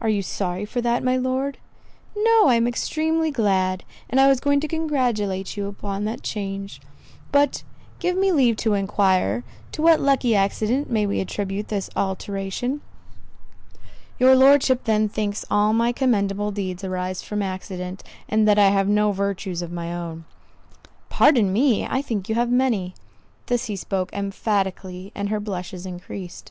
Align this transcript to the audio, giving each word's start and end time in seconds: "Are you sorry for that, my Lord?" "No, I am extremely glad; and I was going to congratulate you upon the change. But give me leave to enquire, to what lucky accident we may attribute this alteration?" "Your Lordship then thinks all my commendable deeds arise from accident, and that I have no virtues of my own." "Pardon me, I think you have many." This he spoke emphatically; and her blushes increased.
"Are 0.00 0.08
you 0.08 0.20
sorry 0.20 0.64
for 0.64 0.80
that, 0.80 1.04
my 1.04 1.16
Lord?" 1.16 1.56
"No, 2.16 2.48
I 2.48 2.56
am 2.56 2.66
extremely 2.66 3.30
glad; 3.30 3.84
and 4.08 4.18
I 4.20 4.26
was 4.26 4.40
going 4.40 4.58
to 4.58 4.66
congratulate 4.66 5.56
you 5.56 5.68
upon 5.68 6.04
the 6.06 6.16
change. 6.16 6.80
But 7.30 7.62
give 8.00 8.16
me 8.16 8.32
leave 8.32 8.56
to 8.56 8.74
enquire, 8.74 9.44
to 9.70 9.80
what 9.80 10.00
lucky 10.00 10.34
accident 10.34 10.90
we 10.90 11.06
may 11.06 11.20
attribute 11.20 11.68
this 11.68 11.88
alteration?" 11.94 12.80
"Your 14.18 14.34
Lordship 14.34 14.82
then 14.86 15.08
thinks 15.08 15.44
all 15.52 15.72
my 15.72 15.92
commendable 15.92 16.50
deeds 16.50 16.82
arise 16.82 17.22
from 17.22 17.40
accident, 17.40 18.02
and 18.28 18.48
that 18.48 18.58
I 18.58 18.70
have 18.70 18.88
no 18.88 19.12
virtues 19.12 19.62
of 19.62 19.70
my 19.70 19.94
own." 19.94 20.24
"Pardon 21.10 21.52
me, 21.52 21.86
I 21.86 22.02
think 22.02 22.28
you 22.28 22.34
have 22.34 22.50
many." 22.50 22.94
This 23.46 23.66
he 23.66 23.76
spoke 23.76 24.12
emphatically; 24.12 25.12
and 25.14 25.28
her 25.28 25.38
blushes 25.38 25.86
increased. 25.86 26.50